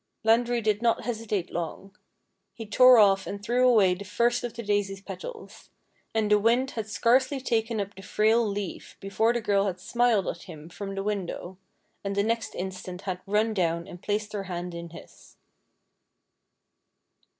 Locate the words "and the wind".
6.11-6.71